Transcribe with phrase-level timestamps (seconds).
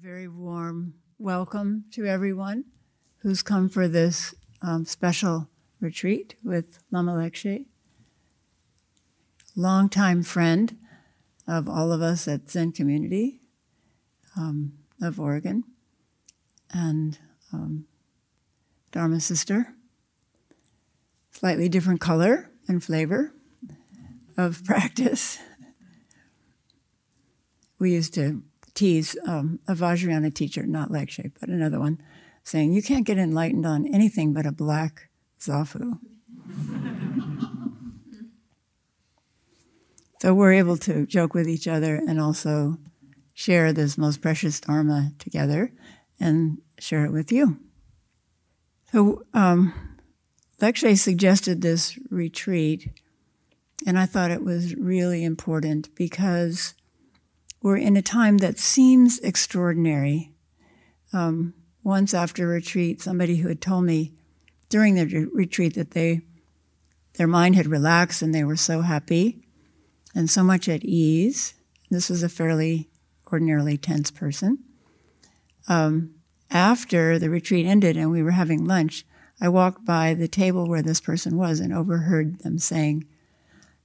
[0.00, 2.64] very warm welcome to everyone
[3.18, 4.32] who's come for this
[4.62, 5.48] um, special
[5.80, 7.64] retreat with Lama Lekshe,
[9.56, 10.76] longtime friend
[11.48, 13.40] of all of us at Zen Community
[14.36, 15.64] um, of Oregon,
[16.70, 17.18] and
[17.52, 17.86] um,
[18.92, 19.74] Dharma sister.
[21.32, 23.32] Slightly different color and flavor
[24.36, 25.38] of practice.
[27.80, 28.44] We used to
[28.78, 32.00] tease um, a Vajrayana teacher, not Lekshe, but another one,
[32.44, 35.08] saying, You can't get enlightened on anything but a black
[35.40, 35.98] Zafu.
[40.20, 42.78] so we're able to joke with each other and also
[43.34, 45.72] share this most precious Dharma together
[46.20, 47.58] and share it with you.
[48.92, 49.74] So, um,
[50.60, 52.90] Lekshe suggested this retreat,
[53.86, 56.74] and I thought it was really important because
[57.62, 60.32] we're in a time that seems extraordinary.
[61.12, 64.12] Um, once after a retreat, somebody who had told me
[64.68, 66.22] during the re- retreat that they
[67.14, 69.42] their mind had relaxed and they were so happy
[70.14, 71.54] and so much at ease.
[71.90, 72.88] This was a fairly
[73.32, 74.58] ordinarily tense person.
[75.66, 76.14] Um,
[76.50, 79.04] after the retreat ended and we were having lunch,
[79.40, 83.04] I walked by the table where this person was and overheard them saying,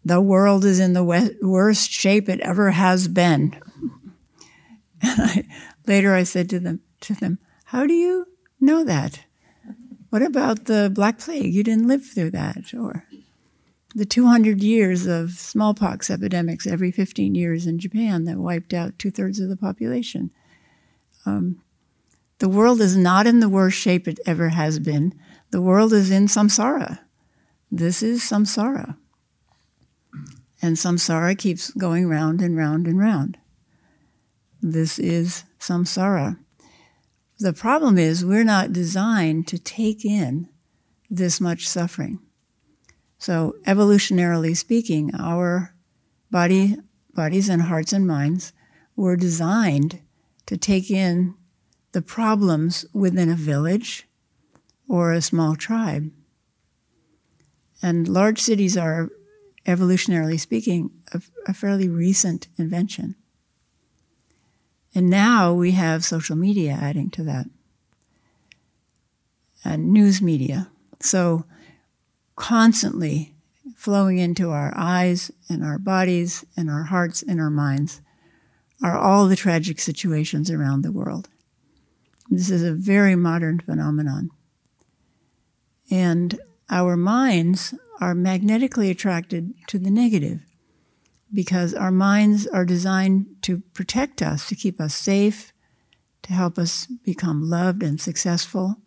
[0.05, 3.59] the world is in the we- worst shape it ever has been.
[5.01, 5.43] And I,
[5.87, 8.27] later I said to them, to them, how do you
[8.59, 9.21] know that?
[10.09, 11.53] What about the Black Plague?
[11.53, 12.73] You didn't live through that.
[12.73, 13.05] Or
[13.95, 19.11] the 200 years of smallpox epidemics every 15 years in Japan that wiped out two
[19.11, 20.31] thirds of the population.
[21.25, 21.61] Um,
[22.39, 25.13] the world is not in the worst shape it ever has been.
[25.51, 26.99] The world is in samsara.
[27.71, 28.97] This is samsara.
[30.63, 33.37] And samsara keeps going round and round and round.
[34.61, 36.39] This is samsara.
[37.37, 40.47] The problem is we're not designed to take in
[41.09, 42.19] this much suffering.
[43.17, 45.75] So, evolutionarily speaking, our
[46.31, 46.77] body,
[47.13, 48.53] bodies and hearts and minds
[48.95, 49.99] were designed
[50.45, 51.35] to take in
[51.91, 54.07] the problems within a village
[54.87, 56.09] or a small tribe.
[57.81, 59.09] And large cities are
[59.65, 63.15] evolutionarily speaking, a, a fairly recent invention.
[64.95, 67.47] And now we have social media adding to that,
[69.63, 70.69] and news media.
[70.99, 71.45] So
[72.35, 73.33] constantly
[73.75, 78.01] flowing into our eyes and our bodies and our hearts and our minds
[78.81, 81.29] are all the tragic situations around the world.
[82.29, 84.29] This is a very modern phenomenon.
[85.89, 90.41] And our minds are magnetically attracted to the negative
[91.33, 95.51] because our minds are designed to protect us, to keep us safe,
[96.21, 98.77] to help us become loved and successful.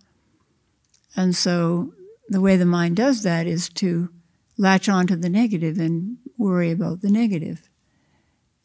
[1.17, 1.93] And so
[2.29, 4.11] the way the mind does that is to
[4.57, 7.69] latch onto the negative and worry about the negative.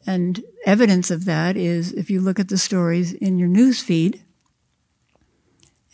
[0.06, 4.24] And evidence of that is if you look at the stories in your news feed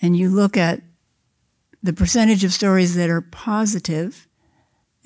[0.00, 0.82] and you look at
[1.82, 4.27] the percentage of stories that are positive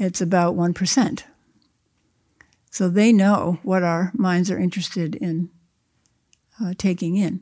[0.03, 1.23] it's about 1%.
[2.71, 5.51] So they know what our minds are interested in
[6.61, 7.41] uh, taking in.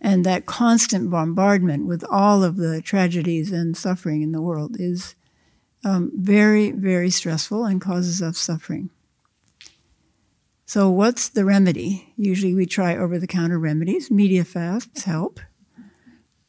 [0.00, 5.14] And that constant bombardment with all of the tragedies and suffering in the world is
[5.84, 8.90] um, very, very stressful and causes us suffering.
[10.64, 12.14] So, what's the remedy?
[12.16, 14.10] Usually we try over the counter remedies.
[14.10, 15.38] Media fasts help.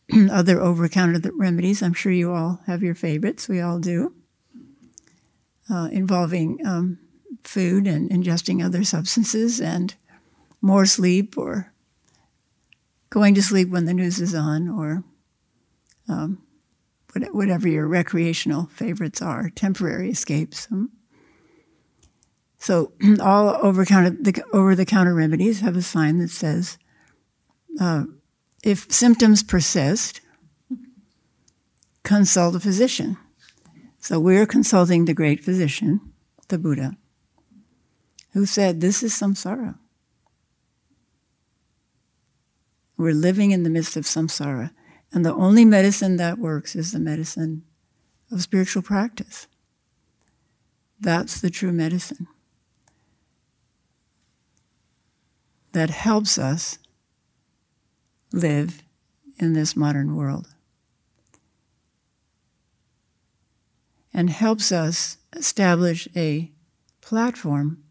[0.31, 1.81] other over counter remedies.
[1.81, 3.47] I'm sure you all have your favorites.
[3.47, 4.13] We all do.
[5.69, 6.99] Uh, involving um,
[7.43, 9.95] food and ingesting other substances and
[10.61, 11.73] more sleep or
[13.09, 15.03] going to sleep when the news is on or
[16.09, 16.41] um,
[17.31, 20.67] whatever your recreational favorites are, temporary escapes.
[20.71, 20.91] Um,
[22.57, 26.77] so all over, the, over the counter remedies have a sign that says
[27.79, 28.05] uh,
[28.63, 30.21] if symptoms persist,
[32.03, 33.17] consult a physician.
[33.99, 35.99] So we're consulting the great physician,
[36.47, 36.97] the Buddha,
[38.31, 39.77] who said, This is samsara.
[42.97, 44.71] We're living in the midst of samsara.
[45.11, 47.63] And the only medicine that works is the medicine
[48.31, 49.47] of spiritual practice.
[50.99, 52.27] That's the true medicine
[55.73, 56.79] that helps us
[58.33, 58.83] live
[59.39, 60.49] in this modern world.
[64.13, 66.51] And helps us establish a
[67.01, 67.83] platform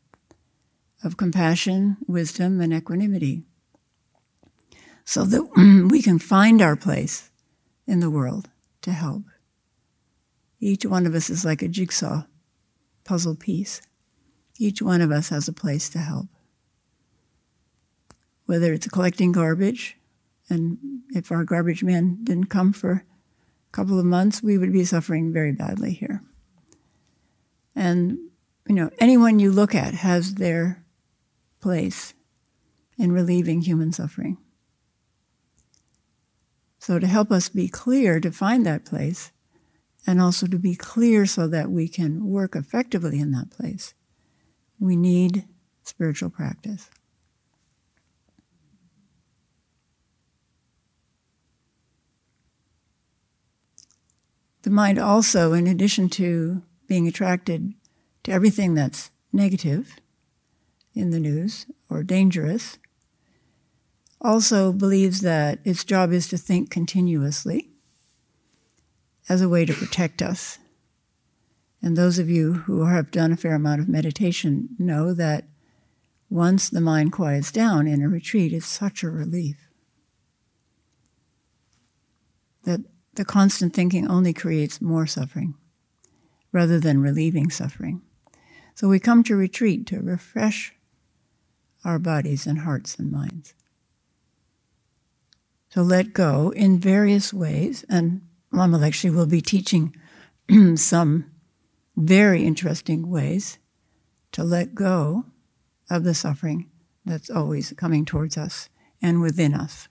[1.02, 3.44] of compassion, wisdom, and equanimity
[5.04, 7.30] so that we can find our place
[7.86, 8.48] in the world
[8.82, 9.22] to help.
[10.60, 12.24] Each one of us is like a jigsaw
[13.04, 13.82] puzzle piece.
[14.58, 16.28] Each one of us has a place to help.
[18.46, 19.96] Whether it's collecting garbage,
[20.52, 20.78] and
[21.14, 25.32] if our garbage man didn't come for a couple of months, we would be suffering
[25.32, 26.22] very badly here.
[27.74, 28.18] And,
[28.68, 30.84] you know, anyone you look at has their
[31.60, 32.14] place
[32.98, 34.36] in relieving human suffering.
[36.78, 39.32] So, to help us be clear to find that place,
[40.06, 43.94] and also to be clear so that we can work effectively in that place,
[44.80, 45.46] we need
[45.84, 46.90] spiritual practice.
[54.62, 57.74] The mind also, in addition to being attracted
[58.24, 59.96] to everything that's negative
[60.94, 62.78] in the news or dangerous,
[64.20, 67.70] also believes that its job is to think continuously
[69.28, 70.58] as a way to protect us.
[71.82, 75.44] And those of you who have done a fair amount of meditation know that
[76.30, 79.68] once the mind quiets down in a retreat, it's such a relief.
[82.62, 82.80] That
[83.14, 85.54] the constant thinking only creates more suffering
[86.50, 88.02] rather than relieving suffering.
[88.74, 90.74] So we come to retreat to refresh
[91.84, 93.54] our bodies and hearts and minds
[95.72, 97.84] to let go in various ways.
[97.88, 98.20] And
[98.52, 99.96] Lama Lekshe will be teaching
[100.76, 101.30] some
[101.96, 103.58] very interesting ways
[104.32, 105.24] to let go
[105.90, 106.70] of the suffering
[107.04, 108.68] that's always coming towards us
[109.00, 109.88] and within us.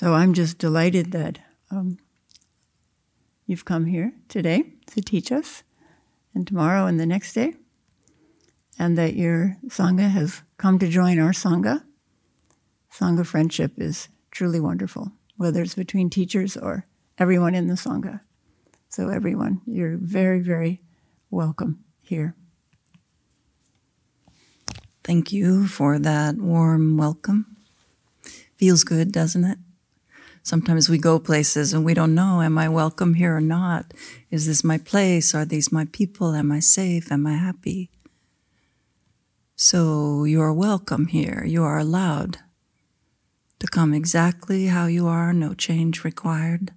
[0.00, 1.98] So I'm just delighted that um,
[3.44, 5.62] you've come here today to teach us,
[6.34, 7.52] and tomorrow and the next day
[8.78, 11.84] and that your Sangha has come to join our Sangha.
[12.90, 16.86] Sangha friendship is truly wonderful, whether it's between teachers or
[17.18, 18.20] everyone in the Sangha.
[18.88, 20.80] So, everyone, you're very, very
[21.30, 22.34] welcome here.
[25.04, 27.54] Thank you for that warm welcome.
[28.56, 29.58] Feels good, doesn't it?
[30.42, 33.92] Sometimes we go places and we don't know, am I welcome here or not?
[34.30, 35.34] Is this my place?
[35.34, 36.34] Are these my people?
[36.34, 37.12] Am I safe?
[37.12, 37.90] Am I happy?
[39.54, 41.44] So you are welcome here.
[41.44, 42.38] You are allowed
[43.58, 46.72] to come exactly how you are, no change required.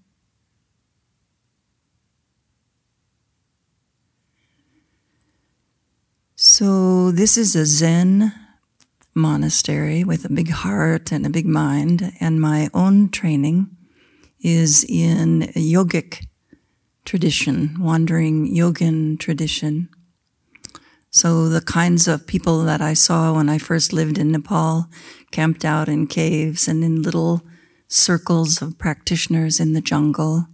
[6.36, 8.34] So, this is a Zen
[9.14, 13.70] monastery with a big heart and a big mind, and my own training
[14.42, 16.26] is in a yogic
[17.06, 19.90] tradition, wandering yogin tradition.
[21.12, 24.88] So the kinds of people that I saw when I first lived in Nepal,
[25.32, 27.44] camped out in caves and in little
[27.88, 30.48] circles of practitioners in the jungle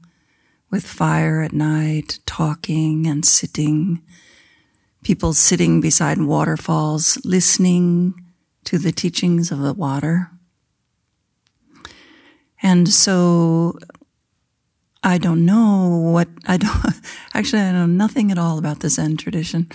[0.70, 4.02] with fire at night, talking and sitting,
[5.04, 8.14] people sitting beside waterfalls, listening
[8.70, 10.30] to the teachings of the water.
[12.62, 13.80] And so
[15.02, 16.72] I don't know what I don't
[17.34, 19.68] actually I know nothing at all about the Zen tradition.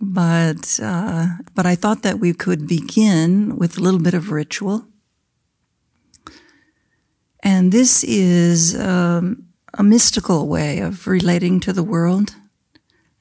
[0.00, 4.84] But, uh, but I thought that we could begin with a little bit of ritual.
[7.44, 9.44] And this is um,
[9.74, 12.34] a mystical way of relating to the world,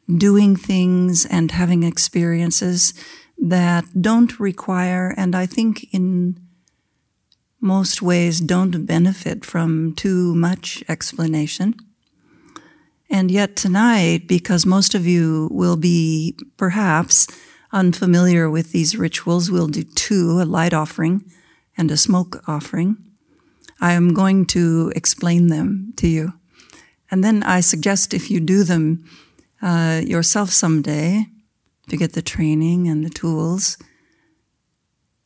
[0.10, 2.96] doing things and having experiences
[3.42, 6.40] that don't require, and I think in
[7.60, 11.76] most ways don't benefit from too much explanation.
[13.10, 17.28] And yet tonight, because most of you will be perhaps
[17.74, 21.24] unfamiliar with these rituals, we'll do two, a light offering
[21.78, 22.98] and a smoke offering.
[23.82, 26.34] I am going to explain them to you.
[27.10, 29.04] And then I suggest if you do them
[29.62, 31.26] uh, yourself someday,
[31.90, 33.78] to get the training and the tools,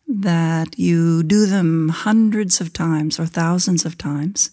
[0.07, 4.51] that you do them hundreds of times or thousands of times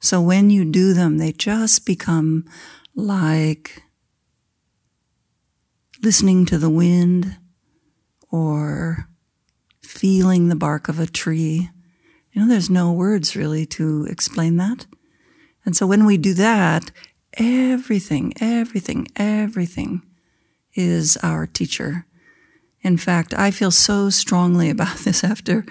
[0.00, 2.46] so when you do them, they just become
[2.94, 3.82] like
[6.02, 7.36] listening to the wind
[8.32, 9.06] or
[9.82, 11.68] feeling the bark of a tree.
[12.32, 14.86] You know, there's no words really to explain that.
[15.66, 16.90] And so when we do that,
[17.34, 20.02] everything, everything, everything
[20.74, 22.06] is our teacher.
[22.82, 25.64] In fact, I feel so strongly about this after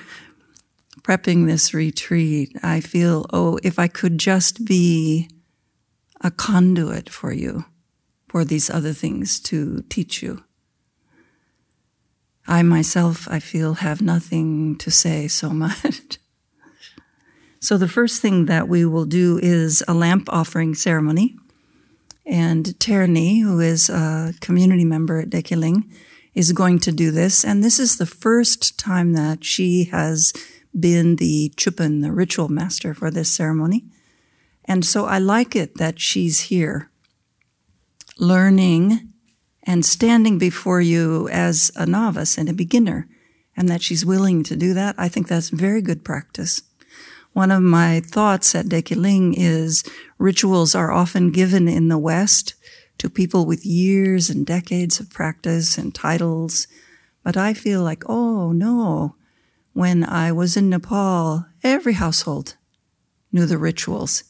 [1.01, 5.29] prepping this retreat, I feel, oh, if I could just be
[6.21, 7.65] a conduit for you,
[8.27, 10.43] for these other things to teach you,
[12.47, 16.19] I myself, I feel, have nothing to say so much.
[17.59, 21.37] so the first thing that we will do is a lamp offering ceremony.
[22.29, 25.91] And Tarini, who is a community member at Dekiling,
[26.35, 27.43] is going to do this.
[27.43, 30.31] And this is the first time that she has
[30.79, 33.85] been the chupan, the ritual master for this ceremony.
[34.65, 36.91] And so I like it that she's here,
[38.19, 39.11] learning
[39.63, 43.09] and standing before you as a novice and a beginner,
[43.57, 44.93] and that she's willing to do that.
[44.99, 46.61] I think that's very good practice.
[47.33, 49.83] One of my thoughts at Dekiling is
[50.17, 52.55] rituals are often given in the West
[52.97, 56.67] to people with years and decades of practice and titles.
[57.23, 59.15] But I feel like, oh no,
[59.73, 62.55] when I was in Nepal, every household
[63.31, 64.23] knew the rituals.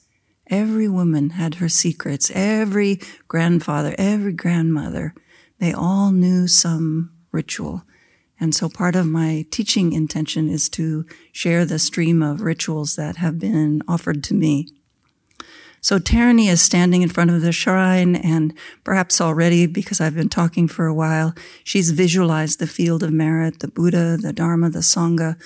[0.47, 2.31] Every woman had her secrets.
[2.33, 5.13] Every grandfather, every grandmother,
[5.59, 7.83] they all knew some ritual.
[8.39, 13.17] And so part of my teaching intention is to share the stream of rituals that
[13.17, 14.67] have been offered to me.
[15.81, 18.53] So Tarini is standing in front of the shrine and
[18.83, 23.59] perhaps already, because I've been talking for a while, she's visualized the field of merit,
[23.59, 25.37] the Buddha, the Dharma, the Sangha,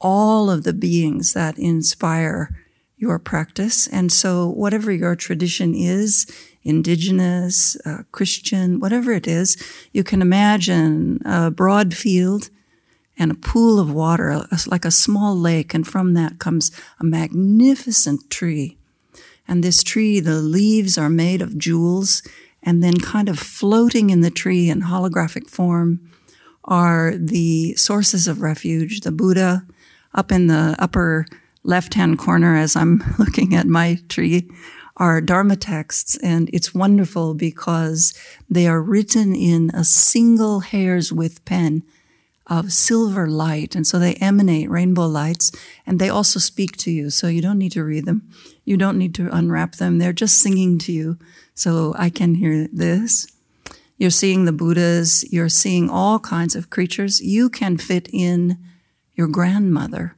[0.00, 2.50] all of the beings that inspire
[2.96, 3.86] your practice.
[3.86, 6.26] And so whatever your tradition is,
[6.66, 9.56] indigenous, uh, Christian, whatever it is,
[9.92, 12.50] you can imagine a broad field
[13.16, 16.70] and a pool of water, like a small lake, and from that comes
[17.00, 18.76] a magnificent tree.
[19.48, 22.22] And this tree, the leaves are made of jewels,
[22.62, 26.10] and then kind of floating in the tree in holographic form
[26.64, 29.64] are the sources of refuge, the Buddha,
[30.14, 31.26] up in the upper
[31.62, 34.50] left hand corner as I'm looking at my tree
[34.96, 38.14] are Dharma texts, and it's wonderful because
[38.48, 41.82] they are written in a single hair's width pen
[42.46, 43.74] of silver light.
[43.74, 45.50] And so they emanate rainbow lights
[45.84, 47.10] and they also speak to you.
[47.10, 48.30] So you don't need to read them.
[48.64, 49.98] You don't need to unwrap them.
[49.98, 51.18] They're just singing to you.
[51.54, 53.26] So I can hear this.
[53.98, 55.24] You're seeing the Buddhas.
[55.32, 57.20] You're seeing all kinds of creatures.
[57.20, 58.58] You can fit in
[59.14, 60.16] your grandmother.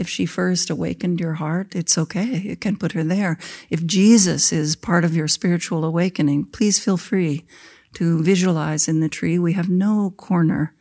[0.00, 2.38] If she first awakened your heart, it's okay.
[2.38, 3.38] You can put her there.
[3.68, 7.44] If Jesus is part of your spiritual awakening, please feel free
[7.94, 9.38] to visualize in the tree.
[9.38, 10.74] We have no corner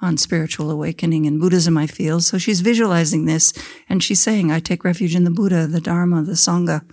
[0.00, 2.20] on spiritual awakening in Buddhism, I feel.
[2.20, 3.52] So she's visualizing this
[3.88, 6.84] and she's saying, I take refuge in the Buddha, the Dharma, the Sangha.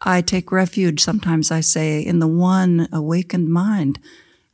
[0.00, 3.98] I take refuge, sometimes I say, in the one awakened mind.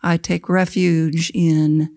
[0.03, 1.91] I take refuge in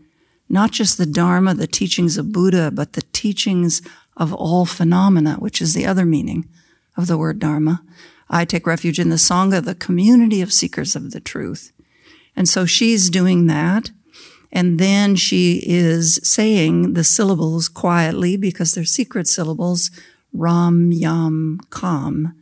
[0.50, 3.82] not just the Dharma, the teachings of Buddha, but the teachings
[4.18, 6.50] of all phenomena, which is the other meaning
[6.98, 7.84] of the word Dharma.
[8.30, 11.72] I take refuge in the Sangha, the community of seekers of the truth.
[12.36, 13.92] And so she's doing that.
[14.52, 19.92] And then she is saying the syllables quietly because they're secret syllables
[20.34, 22.36] Ram, Yam, Kam.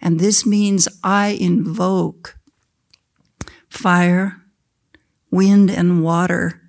[0.00, 2.38] And this means I invoke
[3.68, 4.42] fire,
[5.30, 6.60] wind, and water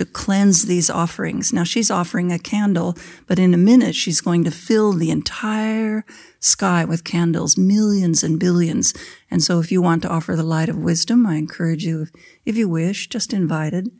[0.00, 1.52] to cleanse these offerings.
[1.52, 6.06] Now she's offering a candle, but in a minute she's going to fill the entire
[6.38, 8.94] sky with candles, millions and billions.
[9.30, 12.06] And so if you want to offer the light of wisdom, I encourage you,
[12.46, 13.90] if you wish, just invited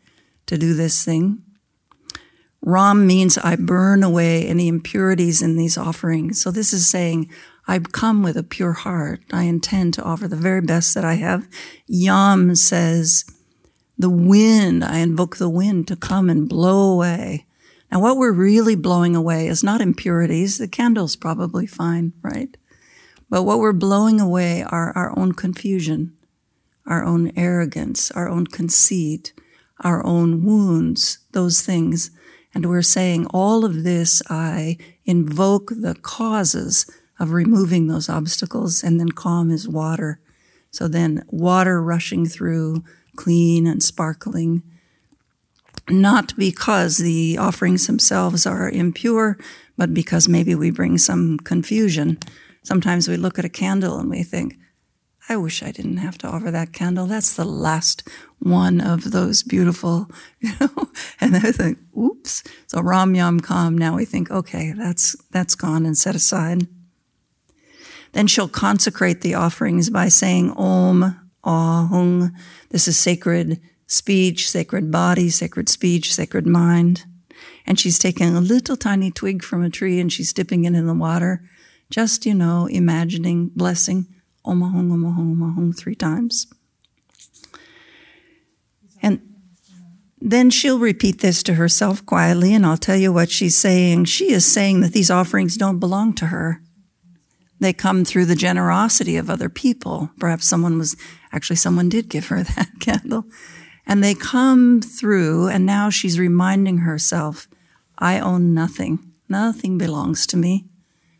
[0.46, 1.42] to do this thing.
[2.62, 6.40] Ram means I burn away any impurities in these offerings.
[6.40, 7.30] So this is saying,
[7.68, 9.20] I come with a pure heart.
[9.34, 11.46] I intend to offer the very best that I have.
[11.86, 13.26] Yam says,
[14.00, 17.46] the wind, I invoke the wind to come and blow away.
[17.92, 20.56] Now, what we're really blowing away is not impurities.
[20.56, 22.56] The candle's probably fine, right?
[23.28, 26.16] But what we're blowing away are our own confusion,
[26.86, 29.34] our own arrogance, our own conceit,
[29.80, 32.10] our own wounds, those things.
[32.54, 38.98] And we're saying all of this, I invoke the causes of removing those obstacles and
[38.98, 40.20] then Kam is water.
[40.70, 42.82] So then water rushing through,
[43.20, 44.62] clean and sparkling.
[45.90, 49.36] Not because the offerings themselves are impure,
[49.76, 52.18] but because maybe we bring some confusion.
[52.62, 54.56] Sometimes we look at a candle and we think,
[55.28, 57.06] I wish I didn't have to offer that candle.
[57.06, 58.08] That's the last
[58.38, 60.10] one of those beautiful,
[60.40, 60.88] you know.
[61.20, 62.42] And I think, oops.
[62.68, 63.76] So Ram Yam Kam.
[63.76, 66.66] Now we think, okay, that's that's gone and set aside.
[68.12, 72.32] Then she'll consecrate the offerings by saying Om Hung.
[72.70, 77.04] This is sacred speech, sacred body, sacred speech, sacred mind.
[77.66, 80.86] And she's taking a little tiny twig from a tree and she's dipping it in
[80.86, 81.42] the water,
[81.90, 84.06] just, you know, imagining blessing
[84.44, 86.46] Omahong, Omahong, Omahong three times.
[89.02, 89.20] And
[90.20, 94.04] then she'll repeat this to herself quietly, and I'll tell you what she's saying.
[94.04, 96.62] She is saying that these offerings don't belong to her.
[97.60, 100.10] They come through the generosity of other people.
[100.18, 100.96] Perhaps someone was,
[101.32, 103.24] actually, someone did give her that candle.
[103.86, 107.48] And they come through, and now she's reminding herself,
[107.98, 109.12] I own nothing.
[109.28, 110.66] Nothing belongs to me,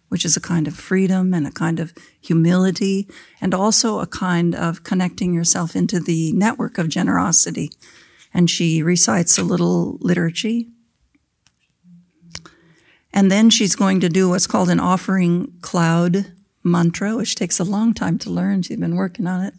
[0.08, 3.08] which is a kind of freedom and a kind of humility,
[3.40, 7.70] and also a kind of connecting yourself into the network of generosity
[8.32, 10.68] and she recites a little liturgy.
[13.12, 17.64] And then she's going to do what's called an offering cloud mantra, which takes a
[17.64, 18.62] long time to learn.
[18.62, 19.54] She's been working on it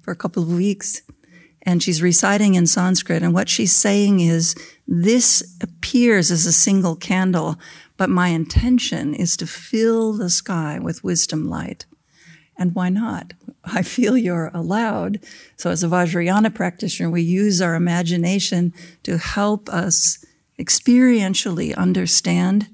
[0.00, 1.02] for a couple of weeks.
[1.62, 3.22] And she's reciting in Sanskrit.
[3.22, 4.54] And what she's saying is,
[4.86, 7.56] this appears as a single candle,
[7.96, 11.84] but my intention is to fill the sky with wisdom light.
[12.56, 13.34] And why not?
[13.64, 15.18] I feel you're allowed.
[15.56, 18.72] So, as a Vajrayana practitioner, we use our imagination
[19.02, 20.24] to help us
[20.58, 22.68] experientially understand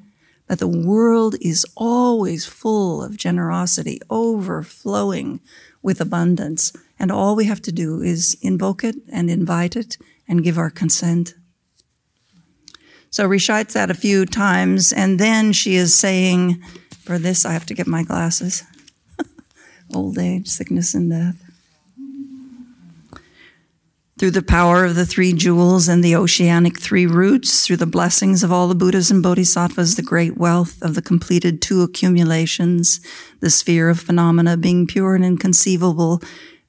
[0.49, 5.41] that the world is always full of generosity, overflowing
[5.83, 6.73] with abundance.
[6.99, 10.71] And all we have to do is invoke it and invite it and give our
[10.71, 11.35] consent.
[13.11, 16.63] So, recites that a few times, and then she is saying,
[17.05, 18.63] For this, I have to get my glasses
[19.95, 21.42] old age, sickness, and death.
[24.23, 28.45] Through the power of the three jewels and the oceanic three roots, through the blessings
[28.45, 33.01] of all the Buddhas and Bodhisattvas, the great wealth of the completed two accumulations,
[33.41, 36.23] the sphere of phenomena being pure and inconceivable,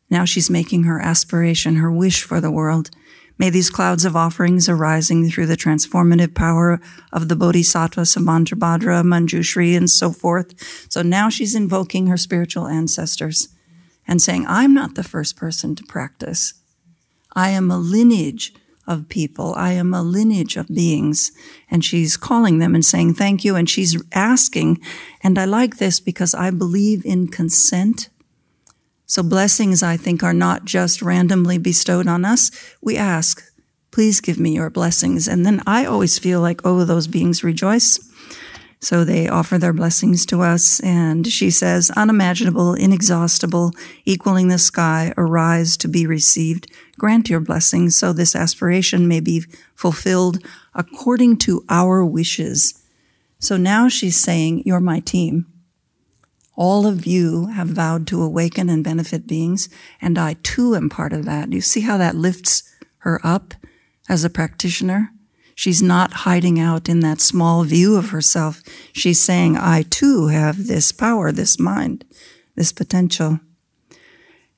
[0.09, 2.89] now she's making her aspiration, her wish for the world.
[3.37, 6.81] May these clouds of offerings arising through the transformative power
[7.11, 10.89] of the Bodhisattvas of Manjabhadra, Manjushri, and so forth.
[10.91, 13.49] So now she's invoking her spiritual ancestors
[14.07, 16.55] and saying, I'm not the first person to practice.
[17.33, 18.53] I am a lineage
[18.85, 19.53] of people.
[19.55, 21.31] I am a lineage of beings.
[21.71, 23.55] And she's calling them and saying thank you.
[23.55, 24.81] And she's asking,
[25.21, 28.09] and I like this because I believe in consent
[29.05, 32.49] so blessings, I think, are not just randomly bestowed on us.
[32.81, 33.43] We ask,
[33.91, 35.27] please give me your blessings.
[35.27, 37.99] And then I always feel like, oh, those beings rejoice.
[38.83, 40.81] So they offer their blessings to us.
[40.81, 43.71] And she says, unimaginable, inexhaustible,
[44.03, 46.69] equaling the sky, arise to be received.
[46.99, 52.83] Grant your blessings so this aspiration may be fulfilled according to our wishes.
[53.39, 55.45] So now she's saying, you're my team.
[56.57, 59.69] All of you have vowed to awaken and benefit beings,
[60.01, 61.53] and I too am part of that.
[61.53, 62.63] You see how that lifts
[62.99, 63.53] her up
[64.09, 65.11] as a practitioner?
[65.55, 68.61] She's not hiding out in that small view of herself.
[68.91, 72.05] She's saying, I too have this power, this mind,
[72.55, 73.39] this potential.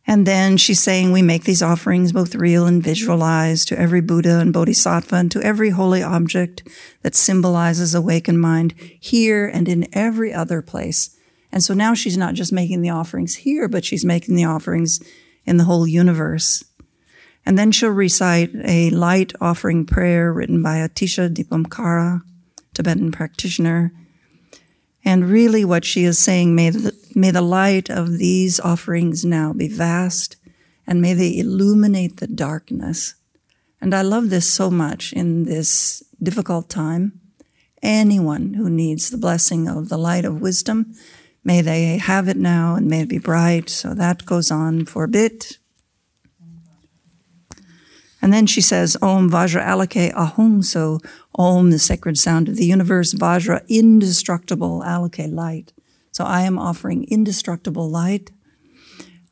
[0.08, 4.40] And then she's saying, we make these offerings both real and visualized to every Buddha
[4.40, 6.68] and Bodhisattva and to every holy object
[7.02, 11.16] that symbolizes awakened mind here and in every other place
[11.56, 15.00] and so now she's not just making the offerings here, but she's making the offerings
[15.46, 16.66] in the whole universe.
[17.46, 22.22] And then she'll recite a light offering prayer written by Atisha Dipamkara,
[22.74, 23.92] Tibetan practitioner.
[25.04, 29.54] And really what she is saying, may the, may the light of these offerings now
[29.54, 30.38] be vast
[30.88, 33.16] and may they illuminate the darkness.
[33.80, 37.20] And I love this so much in this difficult time.
[37.84, 40.96] Anyone who needs the blessing of the light of wisdom
[41.46, 43.70] May they have it now and may it be bright.
[43.70, 45.60] So that goes on for a bit.
[48.26, 50.64] And then she says, Om Vajra Alake Ahung.
[50.64, 51.00] So
[51.36, 55.74] Om, the sacred sound of the universe, Vajra, indestructible Alake light.
[56.12, 58.32] So I am offering indestructible light.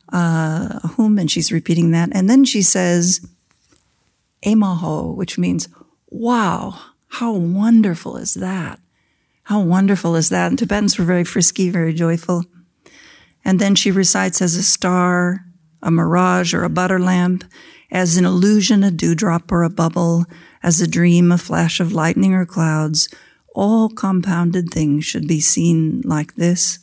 [0.10, 2.10] Uh, Ahum, and she's repeating that.
[2.12, 3.28] And then she says,
[4.46, 5.70] Emaho, which means,
[6.12, 8.80] wow, how wonderful is that?
[9.46, 10.50] How wonderful is that?
[10.50, 12.44] And Tibetans were very frisky, very joyful.
[13.44, 15.46] And then she recites as a star,
[15.82, 17.44] a mirage, or a butter lamp,
[17.94, 20.26] as an illusion, a dewdrop or a bubble,
[20.64, 23.08] as a dream, a flash of lightning or clouds.
[23.54, 26.80] All compounded things should be seen like this.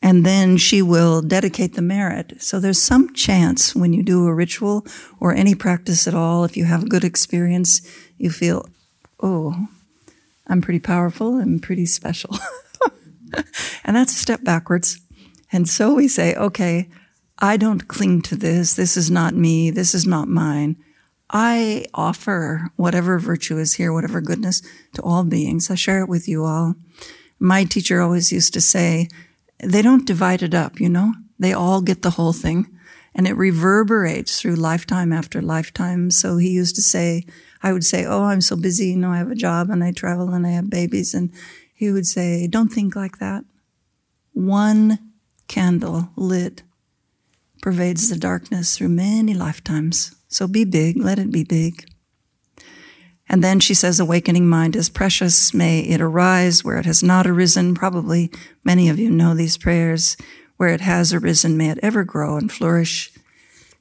[0.00, 2.34] And then she will dedicate the merit.
[2.42, 4.86] So there's some chance when you do a ritual
[5.20, 7.80] or any practice at all, if you have a good experience,
[8.16, 8.66] you feel,
[9.20, 9.68] oh,
[10.46, 12.36] I'm pretty powerful and pretty special.
[13.84, 15.00] and that's a step backwards.
[15.52, 16.88] And so we say, okay,
[17.38, 18.74] I don't cling to this.
[18.74, 19.70] This is not me.
[19.70, 20.76] This is not mine.
[21.30, 24.62] I offer whatever virtue is here, whatever goodness
[24.94, 25.70] to all beings.
[25.70, 26.76] I share it with you all.
[27.40, 29.08] My teacher always used to say,
[29.58, 31.14] they don't divide it up, you know?
[31.38, 32.66] They all get the whole thing.
[33.16, 36.10] and it reverberates through lifetime after lifetime.
[36.10, 37.24] So he used to say,
[37.62, 38.88] I would say, Oh, I'm so busy.
[38.88, 41.14] You know, I have a job and I travel and I have babies.
[41.14, 41.30] And
[41.72, 43.44] he would say, Don't think like that.
[44.32, 44.98] One
[45.46, 46.62] candle lit
[47.64, 50.14] pervades the darkness through many lifetimes.
[50.28, 51.86] So be big, let it be big.
[53.26, 55.54] And then she says, Awakening mind is precious.
[55.54, 57.74] May it arise where it has not arisen.
[57.74, 58.30] Probably
[58.64, 60.18] many of you know these prayers.
[60.58, 63.10] Where it has arisen, may it ever grow and flourish.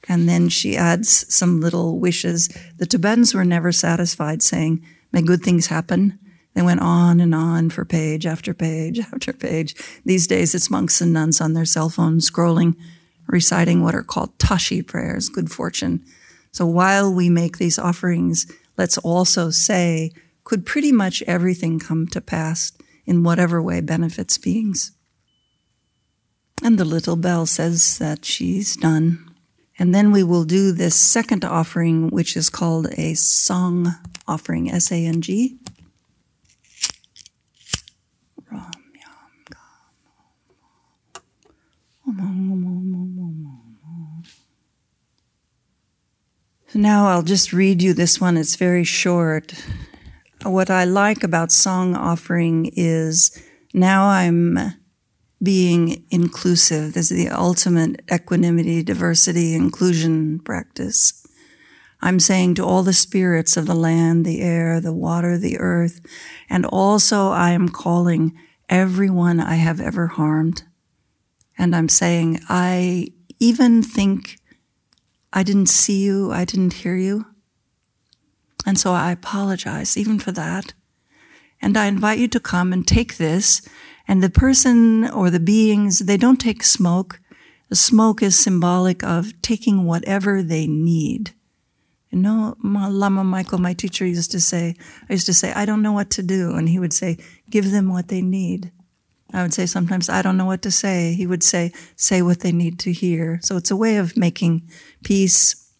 [0.07, 2.47] And then she adds some little wishes.
[2.77, 6.19] The Tibetans were never satisfied saying, May good things happen.
[6.53, 9.75] They went on and on for page after page after page.
[10.05, 12.77] These days it's monks and nuns on their cell phones scrolling,
[13.27, 16.03] reciting what are called tashi prayers, good fortune.
[16.51, 18.45] So while we make these offerings,
[18.77, 20.11] let's also say,
[20.43, 22.71] could pretty much everything come to pass
[23.05, 24.91] in whatever way benefits beings?
[26.61, 29.29] And the little bell says that she's done.
[29.79, 33.87] And then we will do this second offering, which is called a sang
[34.27, 35.57] offering, S A N G.
[46.75, 48.35] Now I'll just read you this one.
[48.35, 49.53] It's very short.
[50.43, 53.41] What I like about sang offering is
[53.73, 54.57] now I'm
[55.41, 56.93] being inclusive.
[56.93, 61.25] This is the ultimate equanimity, diversity, inclusion practice.
[62.01, 66.01] I'm saying to all the spirits of the land, the air, the water, the earth,
[66.49, 70.63] and also I am calling everyone I have ever harmed.
[71.57, 74.37] And I'm saying, I even think
[75.31, 77.25] I didn't see you, I didn't hear you.
[78.65, 80.73] And so I apologize even for that.
[81.61, 83.61] And I invite you to come and take this
[84.07, 87.19] and the person or the beings, they don't take smoke.
[87.69, 91.31] The smoke is symbolic of taking whatever they need.
[92.09, 94.75] You know, my Lama Michael, my teacher, used to say,
[95.09, 96.53] I used to say, I don't know what to do.
[96.53, 97.17] And he would say,
[97.49, 98.71] give them what they need.
[99.33, 101.13] I would say sometimes, I don't know what to say.
[101.15, 103.39] He would say, say what they need to hear.
[103.41, 104.69] So it's a way of making
[105.03, 105.71] peace.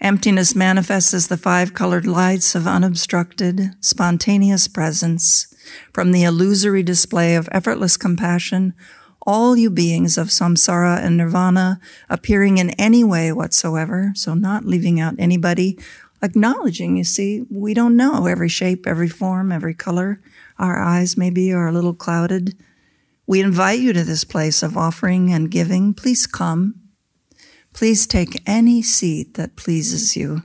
[0.00, 5.54] Emptiness manifests as the five colored lights of unobstructed, spontaneous presence.
[5.92, 8.74] From the illusory display of effortless compassion,
[9.26, 15.00] all you beings of samsara and nirvana appearing in any way whatsoever, so not leaving
[15.00, 15.78] out anybody,
[16.22, 20.20] acknowledging, you see, we don't know every shape, every form, every color.
[20.64, 22.56] Our eyes maybe are a little clouded.
[23.26, 25.94] We invite you to this place of offering and giving.
[25.94, 26.74] Please come.
[27.72, 30.42] Please take any seat that pleases you.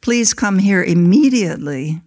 [0.00, 2.02] Please come here immediately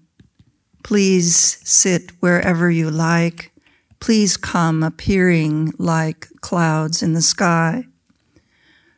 [0.84, 3.52] Please sit wherever you like.
[4.00, 7.86] Please come appearing like clouds in the sky.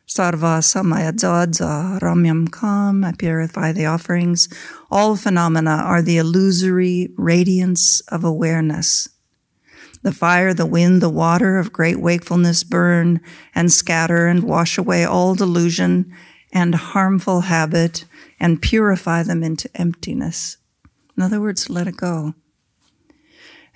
[0.06, 3.04] Sarva samaya dzadza ramyam kam.
[3.04, 4.48] I purify the offerings.
[4.90, 9.08] All phenomena are the illusory radiance of awareness.
[10.02, 13.20] The fire, the wind, the water of great wakefulness burn
[13.52, 16.12] and scatter and wash away all delusion
[16.52, 18.04] and harmful habit
[18.38, 20.58] and purify them into emptiness.
[21.16, 22.34] In other words, let it go.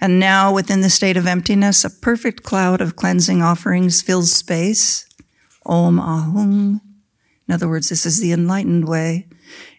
[0.00, 5.06] And now, within the state of emptiness, a perfect cloud of cleansing offerings fills space.
[5.66, 6.80] Om Ahung.
[7.48, 9.26] In other words, this is the enlightened way.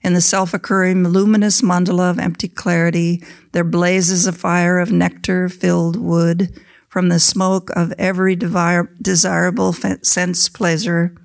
[0.03, 5.47] In the self occurring luminous mandala of empty clarity, there blazes a fire of nectar
[5.47, 6.59] filled wood.
[6.89, 11.15] From the smoke of every desirable sense pleasure,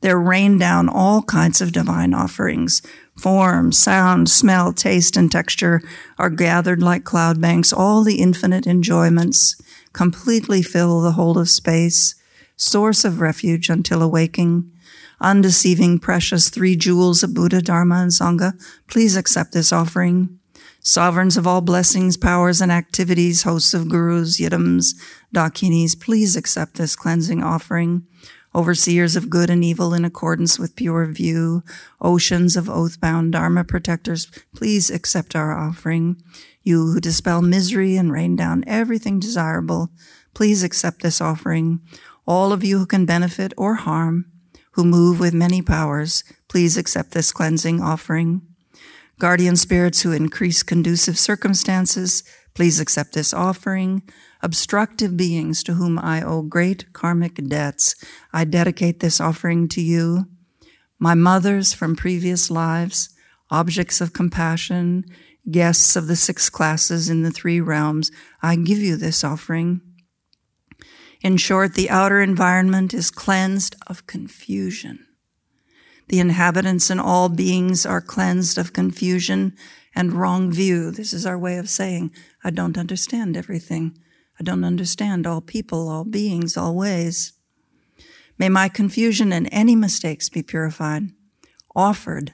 [0.00, 2.82] there rain down all kinds of divine offerings
[3.16, 5.80] Form, sound, smell, taste, and texture
[6.18, 7.72] are gathered like cloud banks.
[7.72, 9.60] All the infinite enjoyments
[9.94, 12.14] completely fill the whole of space,
[12.56, 14.70] source of refuge until awaking.
[15.20, 18.52] Undeceiving, precious three jewels of Buddha, Dharma, and Sangha,
[18.88, 20.38] please accept this offering.
[20.80, 24.94] Sovereigns of all blessings, powers, and activities, hosts of gurus, yidams,
[25.34, 28.06] dakinis, please accept this cleansing offering
[28.56, 31.62] overseers of good and evil in accordance with pure view,
[32.00, 36.22] oceans of oath-bound Dharma protectors, please accept our offering.
[36.62, 39.90] You who dispel misery and rain down everything desirable,
[40.32, 41.80] please accept this offering.
[42.26, 44.26] All of you who can benefit or harm,
[44.72, 48.42] who move with many powers, please accept this cleansing offering.
[49.18, 52.22] Guardian spirits who increase conducive circumstances,
[52.54, 54.02] please accept this offering
[54.42, 57.94] obstructive beings to whom I owe great karmic debts,
[58.32, 60.26] I dedicate this offering to you.
[60.98, 63.10] My mothers from previous lives,
[63.50, 65.04] objects of compassion,
[65.50, 68.10] guests of the six classes in the three realms,
[68.42, 69.80] I give you this offering.
[71.22, 75.06] In short, the outer environment is cleansed of confusion.
[76.08, 79.56] The inhabitants and all beings are cleansed of confusion
[79.94, 80.90] and wrong view.
[80.90, 82.12] This is our way of saying,
[82.44, 83.98] I don't understand everything.
[84.38, 87.32] I don't understand all people, all beings, all ways.
[88.38, 91.10] May my confusion and any mistakes be purified,
[91.74, 92.32] offered.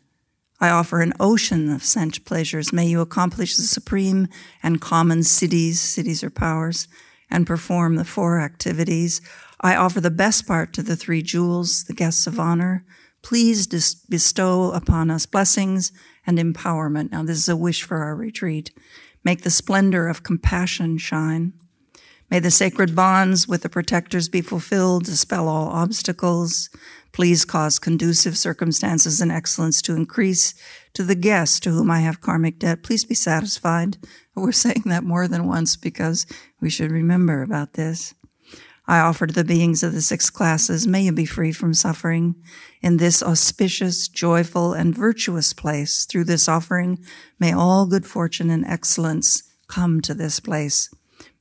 [0.61, 2.73] I offer an ocean of sense pleasures.
[2.73, 4.29] May you accomplish the supreme
[4.63, 6.89] and common siddhis, siddhis or powers,
[7.33, 9.21] and perform the four activities.
[9.61, 12.85] I offer the best part to the three jewels, the guests of honor.
[13.23, 15.93] Please dis- bestow upon us blessings
[16.27, 17.11] and empowerment.
[17.11, 18.71] Now, this is a wish for our retreat.
[19.25, 21.55] Make the splendor of compassion shine.
[22.31, 26.71] May the sacred bonds with the protectors be fulfilled, dispel all obstacles.
[27.13, 30.55] Please cause conducive circumstances and excellence to increase
[30.95, 32.83] to the guests to whom I have karmic debt.
[32.83, 33.99] Please be satisfied.
[34.35, 36.27] We're saying that more than once because
[36.61, 38.15] we should remember about this.
[38.87, 42.35] I offer to the beings of the six classes, may you be free from suffering
[42.81, 46.05] in this auspicious, joyful, and virtuous place.
[46.05, 46.99] Through this offering,
[47.39, 50.93] may all good fortune and excellence come to this place.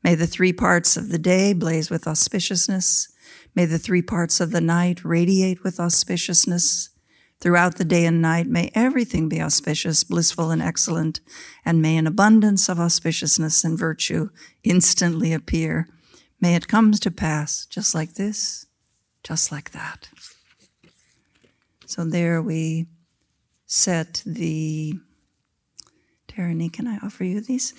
[0.04, 3.08] May the three parts of the day blaze with auspiciousness.
[3.56, 6.90] May the three parts of the night radiate with auspiciousness.
[7.42, 11.22] Throughout the day and night, may everything be auspicious, blissful, and excellent,
[11.66, 14.30] and may an abundance of auspiciousness and virtue
[14.64, 15.88] instantly appear.
[16.40, 18.68] May it come to pass just like this,
[19.24, 20.10] just like that.
[21.88, 22.86] So there we
[23.66, 24.94] set the.
[26.28, 27.74] Tarini, can I offer you these?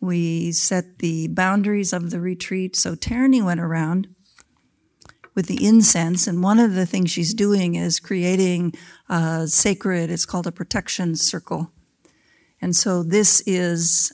[0.00, 2.76] We set the boundaries of the retreat.
[2.76, 4.14] So Tarini went around
[5.34, 8.74] with the incense, and one of the things she's doing is creating
[9.08, 11.72] a sacred, it's called a protection circle.
[12.60, 14.12] And so this is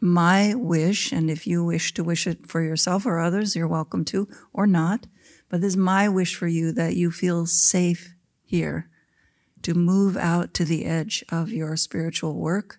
[0.00, 4.04] my wish, and if you wish to wish it for yourself or others, you're welcome
[4.06, 5.06] to, or not.
[5.48, 8.90] But this is my wish for you that you feel safe here
[9.62, 12.78] to move out to the edge of your spiritual work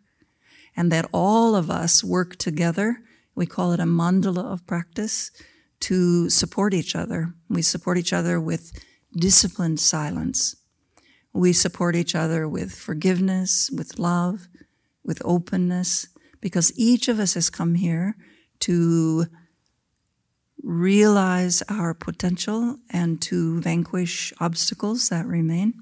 [0.78, 3.00] and that all of us work together.
[3.34, 5.32] We call it a mandala of practice
[5.82, 7.34] to support each other.
[7.50, 8.72] We support each other with
[9.16, 10.56] disciplined silence.
[11.34, 14.48] We support each other with forgiveness, with love,
[15.04, 16.08] with openness,
[16.42, 18.16] because each of us has come here
[18.62, 19.26] to
[20.64, 25.74] realize our potential and to vanquish obstacles that remain.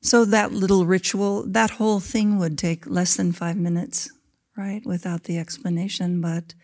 [0.00, 4.10] So that little ritual, that whole thing would take less than five minutes,
[4.56, 6.20] right, without the explanation.
[6.20, 6.54] But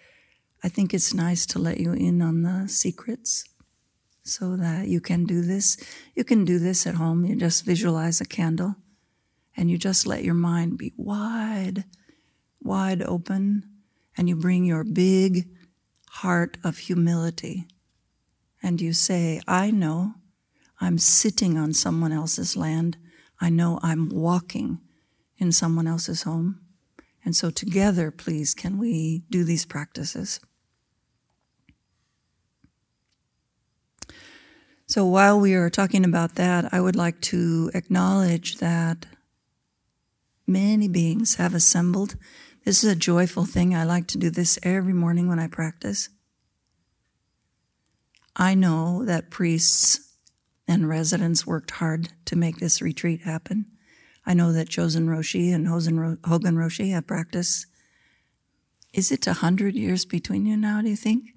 [0.63, 3.45] I think it's nice to let you in on the secrets
[4.23, 5.77] so that you can do this.
[6.15, 7.25] You can do this at home.
[7.25, 8.77] You just visualize a candle
[9.57, 11.85] and you just let your mind be wide,
[12.63, 13.65] wide open,
[14.17, 15.49] and you bring your big
[16.11, 17.67] heart of humility
[18.63, 20.15] and you say, I know
[20.81, 22.97] I'm sitting on someone else's land
[23.41, 24.81] I know I'm walking
[25.39, 26.60] in someone else's home.
[27.25, 30.41] And so, together, please, can we do these practices?
[34.87, 39.07] So, while we are talking about that, I would like to acknowledge that
[40.47, 42.17] many beings have assembled.
[42.65, 43.75] This is a joyful thing.
[43.75, 46.09] I like to do this every morning when I practice.
[48.35, 50.17] I know that priests
[50.67, 53.67] and residents worked hard to make this retreat happen.
[54.31, 57.67] I know that Chozen Roshi and Hogen Roshi have practiced.
[58.93, 61.31] Is it a hundred years between you now, do you think?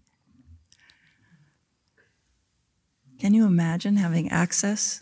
[3.19, 5.01] Can you imagine having access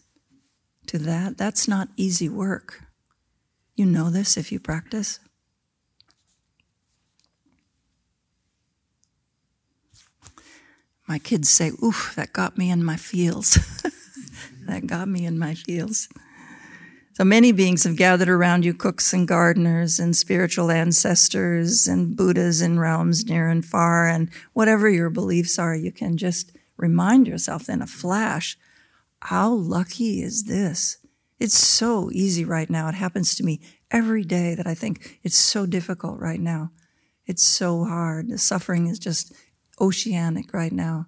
[0.88, 1.38] to that?
[1.38, 2.82] That's not easy work.
[3.76, 5.20] You know this if you practice.
[11.10, 13.56] My kids say, oof, that got me in my feels.
[14.66, 16.08] that got me in my feels.
[17.14, 22.62] So many beings have gathered around you, cooks and gardeners and spiritual ancestors and Buddhas
[22.62, 27.68] in realms near and far, and whatever your beliefs are, you can just remind yourself
[27.68, 28.58] in a flash,
[29.24, 30.98] how lucky is this?
[31.38, 32.88] It's so easy right now.
[32.88, 33.60] It happens to me
[33.92, 36.72] every day that I think it's so difficult right now.
[37.26, 38.30] It's so hard.
[38.30, 39.34] The suffering is just
[39.82, 41.08] oceanic right now.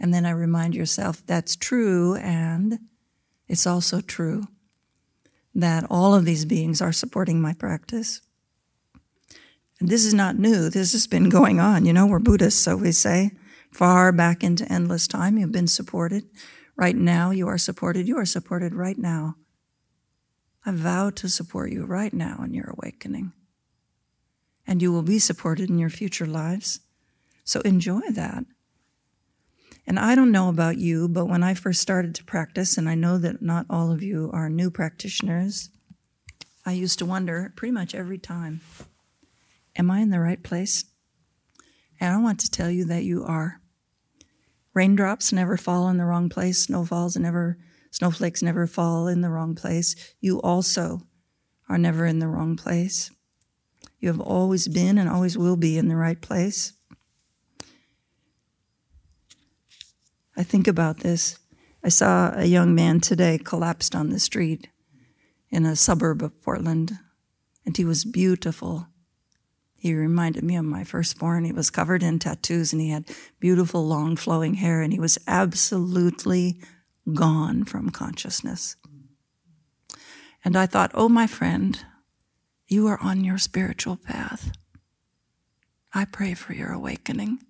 [0.00, 2.78] And then I remind yourself that's true, and
[3.46, 4.48] it's also true
[5.54, 8.20] that all of these beings are supporting my practice.
[9.80, 11.84] And this is not new, this has been going on.
[11.86, 13.32] You know, we're Buddhists, so we say,
[13.72, 16.24] far back into endless time, you've been supported.
[16.76, 18.08] Right now, you are supported.
[18.08, 19.36] You are supported right now.
[20.66, 23.32] I vow to support you right now in your awakening.
[24.66, 26.80] and you will be supported in your future lives.
[27.44, 28.44] So enjoy that.
[29.86, 32.94] And I don't know about you, but when I first started to practice, and I
[32.94, 35.70] know that not all of you are new practitioners,
[36.64, 38.62] I used to wonder pretty much every time
[39.76, 40.84] Am I in the right place?
[42.00, 43.60] And I want to tell you that you are.
[44.72, 47.58] Raindrops never fall in the wrong place, snowfalls never,
[47.90, 50.14] snowflakes never fall in the wrong place.
[50.20, 51.02] You also
[51.68, 53.10] are never in the wrong place.
[54.00, 56.72] You have always been and always will be in the right place.
[60.36, 61.38] I think about this.
[61.82, 64.68] I saw a young man today collapsed on the street
[65.50, 66.98] in a suburb of Portland,
[67.64, 68.88] and he was beautiful.
[69.78, 71.44] He reminded me of my firstborn.
[71.44, 73.04] He was covered in tattoos and he had
[73.38, 76.58] beautiful, long, flowing hair, and he was absolutely
[77.12, 78.76] gone from consciousness.
[80.42, 81.84] And I thought, oh, my friend,
[82.66, 84.52] you are on your spiritual path.
[85.92, 87.40] I pray for your awakening.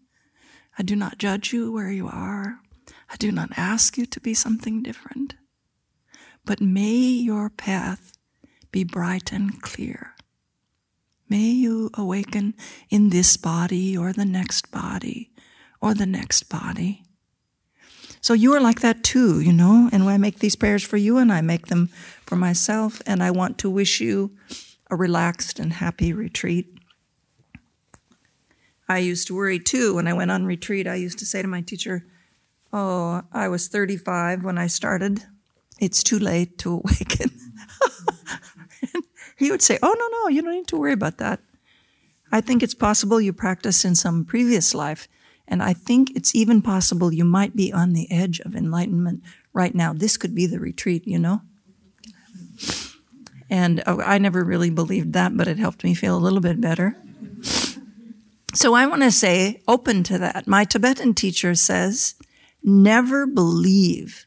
[0.76, 2.58] I do not judge you where you are.
[3.14, 5.36] I do not ask you to be something different.
[6.44, 8.18] But may your path
[8.72, 10.16] be bright and clear.
[11.28, 12.54] May you awaken
[12.90, 15.30] in this body or the next body
[15.80, 17.04] or the next body.
[18.20, 21.16] So you are like that too, you know, and I make these prayers for you
[21.16, 21.90] and I make them
[22.26, 24.32] for myself, and I want to wish you
[24.90, 26.66] a relaxed and happy retreat.
[28.88, 30.88] I used to worry too when I went on retreat.
[30.88, 32.06] I used to say to my teacher,
[32.76, 35.22] Oh, I was 35 when I started.
[35.78, 37.30] It's too late to awaken.
[39.36, 41.38] he would say, Oh, no, no, you don't need to worry about that.
[42.32, 45.06] I think it's possible you practiced in some previous life,
[45.46, 49.72] and I think it's even possible you might be on the edge of enlightenment right
[49.72, 49.92] now.
[49.92, 51.42] This could be the retreat, you know?
[53.48, 56.60] And oh, I never really believed that, but it helped me feel a little bit
[56.60, 56.96] better.
[58.52, 60.48] So I want to say, open to that.
[60.48, 62.16] My Tibetan teacher says,
[62.66, 64.26] Never believe,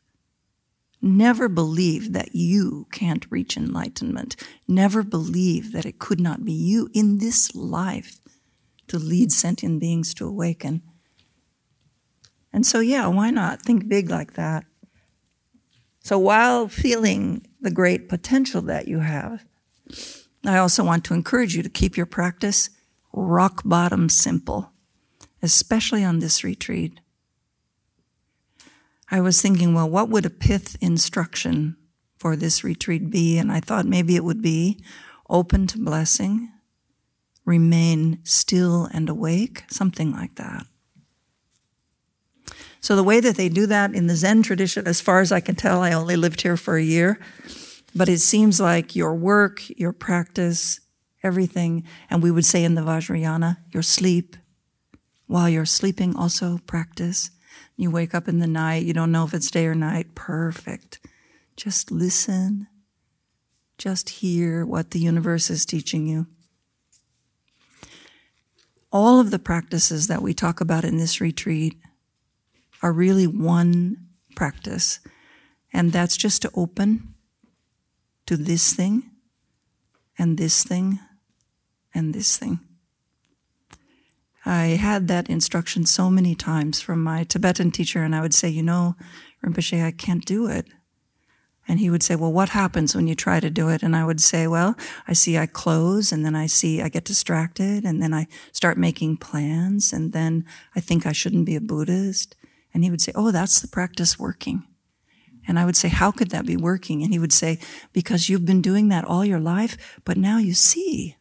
[1.01, 4.35] never believe that you can't reach enlightenment.
[4.67, 8.19] Never believe that it could not be you in this life
[8.89, 10.83] to lead sentient beings to awaken.
[12.53, 14.65] And so, yeah, why not think big like that?
[16.03, 19.45] So, while feeling the great potential that you have,
[20.45, 22.69] I also want to encourage you to keep your practice
[23.11, 24.71] rock bottom simple,
[25.41, 26.99] especially on this retreat.
[29.09, 31.77] I was thinking, well, what would a pith instruction
[32.17, 33.37] for this retreat be?
[33.37, 34.79] And I thought maybe it would be
[35.29, 36.51] open to blessing,
[37.45, 40.65] remain still and awake, something like that.
[42.79, 45.39] So, the way that they do that in the Zen tradition, as far as I
[45.39, 47.19] can tell, I only lived here for a year,
[47.95, 50.79] but it seems like your work, your practice,
[51.23, 54.37] everything, and we would say in the Vajrayana, your sleep,
[55.25, 57.31] while you're sleeping, also practice
[57.77, 60.15] you wake up in the night, you don't know if it's day or night.
[60.15, 60.99] Perfect.
[61.55, 62.67] Just listen.
[63.77, 66.25] Just hear what the universe is teaching you.
[68.91, 71.77] All of the practices that we talk about in this retreat
[72.81, 74.99] are really one practice,
[75.71, 77.13] and that's just to open
[78.25, 79.11] to this thing
[80.17, 80.99] and this thing
[81.93, 82.59] and this thing.
[84.47, 88.47] I had that instruction so many times from my Tibetan teacher, and I would say,
[88.47, 88.95] You know,
[89.43, 90.67] Rinpoche, I can't do it.
[91.67, 93.83] And he would say, Well, what happens when you try to do it?
[93.83, 97.03] And I would say, Well, I see I close, and then I see I get
[97.03, 101.61] distracted, and then I start making plans, and then I think I shouldn't be a
[101.61, 102.35] Buddhist.
[102.73, 104.63] And he would say, Oh, that's the practice working.
[105.45, 107.03] And I would say, How could that be working?
[107.03, 107.59] And he would say,
[107.91, 111.16] Because you've been doing that all your life, but now you see.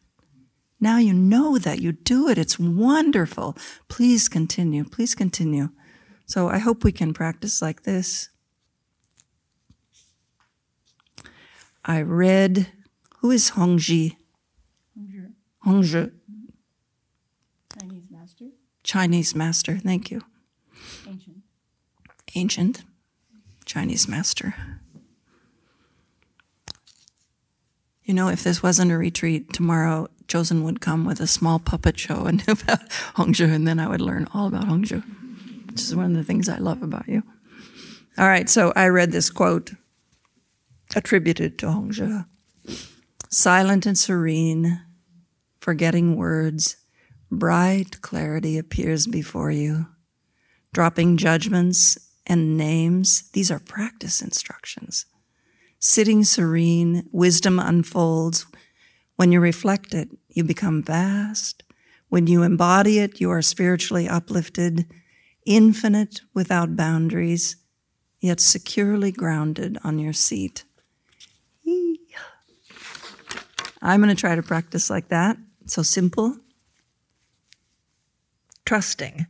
[0.79, 2.37] Now you know that you do it.
[2.37, 3.57] It's wonderful.
[3.87, 4.83] Please continue.
[4.83, 5.69] Please continue.
[6.25, 8.29] So I hope we can practice like this.
[11.83, 12.67] I read,
[13.19, 14.17] who is Hongzhi?
[14.99, 15.31] Hongzhi.
[15.65, 16.11] Hongzhi.
[17.79, 18.45] Chinese master.
[18.83, 20.21] Chinese master, thank you.
[21.07, 21.37] Ancient.
[22.35, 22.83] Ancient
[23.65, 24.53] Chinese master.
[28.03, 31.97] You know, if this wasn't a retreat, tomorrow Chozen would come with a small puppet
[31.97, 35.03] show and about Hongzhi, and then I would learn all about Hongzhi,
[35.67, 37.23] which is one of the things I love about you.
[38.17, 39.71] All right, so I read this quote
[40.95, 42.25] attributed to Hongzhi
[43.29, 44.81] Silent and serene,
[45.59, 46.77] forgetting words,
[47.29, 49.87] bright clarity appears before you.
[50.73, 55.05] Dropping judgments and names, these are practice instructions.
[55.79, 58.45] Sitting serene, wisdom unfolds
[59.17, 61.63] when you reflect it, you become vast,
[62.09, 64.85] When you embody it, you are spiritually uplifted,
[65.45, 67.57] infinite without boundaries,
[68.19, 70.63] yet securely grounded on your seat.
[73.81, 75.37] I'm going to try to practice like that.
[75.65, 76.37] So simple.
[78.65, 79.27] Trusting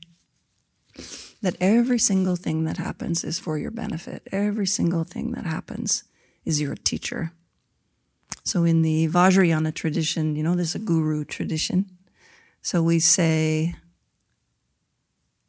[1.42, 4.28] that every single thing that happens is for your benefit.
[4.32, 6.04] Every single thing that happens
[6.46, 7.34] is your teacher.
[8.44, 11.86] So in the Vajrayana tradition, you know, there's a guru tradition.
[12.62, 13.76] So we say,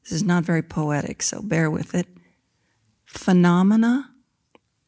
[0.02, 2.06] this is not very poetic, so bear with it.
[3.04, 4.10] Phenomena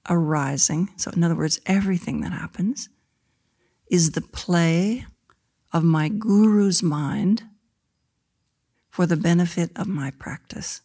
[0.09, 2.89] arising, so in other words, everything that happens,
[3.91, 5.07] is the play
[5.73, 7.45] of my guru's mind
[8.91, 10.81] for the benefit of my practice.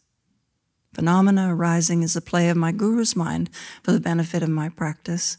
[0.94, 3.50] Phenomena arising is the play of my guru's mind
[3.82, 5.36] for the benefit of my practice.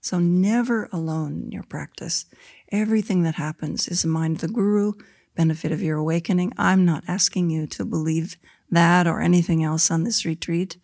[0.00, 2.26] So never alone in your practice.
[2.70, 4.92] Everything that happens is the mind of the guru,
[5.34, 6.52] benefit of your awakening.
[6.56, 8.36] I'm not asking you to believe
[8.70, 10.76] that or anything else on this retreat,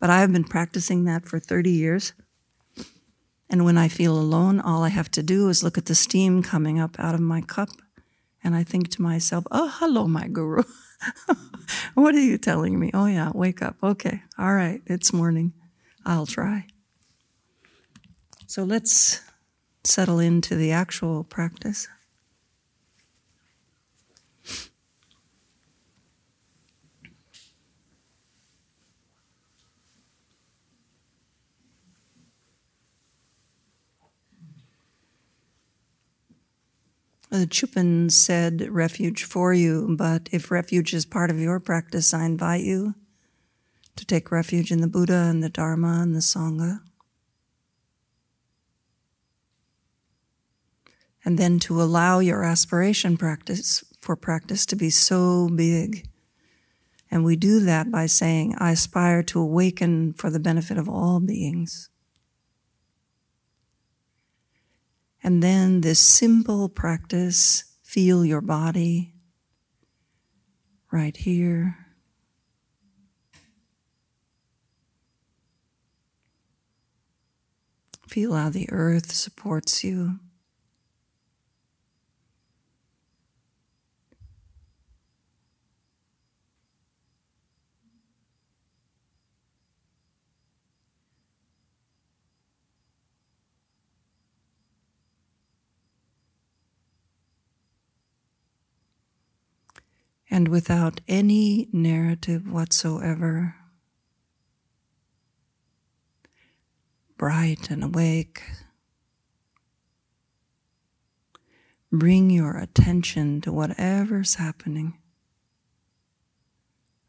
[0.00, 2.12] but I have been practicing that for 30 years.
[3.50, 6.42] And when I feel alone, all I have to do is look at the steam
[6.42, 7.70] coming up out of my cup,
[8.44, 10.64] and I think to myself, oh, hello, my guru.
[11.94, 12.90] what are you telling me?
[12.92, 13.76] Oh, yeah, wake up.
[13.82, 15.54] Okay, all right, it's morning.
[16.04, 16.66] I'll try.
[18.48, 19.20] So let's
[19.84, 21.86] settle into the actual practice.
[37.28, 42.24] The Chupan said refuge for you, but if refuge is part of your practice, I
[42.24, 42.94] invite you
[43.96, 46.80] to take refuge in the Buddha and the Dharma and the Sangha.
[51.24, 56.08] And then to allow your aspiration practice for practice to be so big.
[57.10, 61.20] And we do that by saying, I aspire to awaken for the benefit of all
[61.20, 61.88] beings.
[65.22, 69.14] And then this simple practice feel your body
[70.90, 71.76] right here.
[78.06, 80.18] Feel how the earth supports you.
[100.38, 103.56] And without any narrative whatsoever,
[107.16, 108.44] bright and awake.
[111.90, 115.00] Bring your attention to whatever's happening.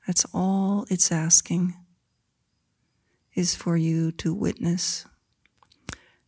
[0.08, 1.76] That's all it's asking
[3.36, 5.06] is for you to witness.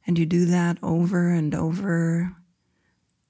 [0.06, 2.36] And you do that over and over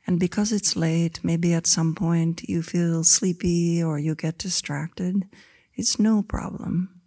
[0.07, 5.25] and because it's late, maybe at some point you feel sleepy or you get distracted.
[5.75, 7.01] It's no problem.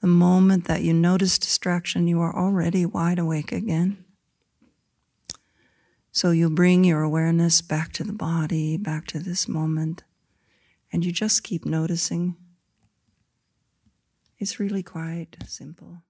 [0.00, 4.04] The moment that you notice distraction, you are already wide awake again.
[6.12, 10.02] So you bring your awareness back to the body, back to this moment,
[10.92, 12.36] and you just keep noticing.
[14.38, 16.02] It's really quite simple.